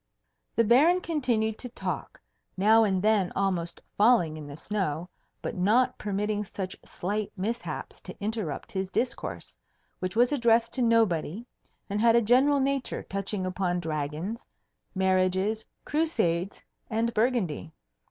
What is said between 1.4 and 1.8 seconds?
to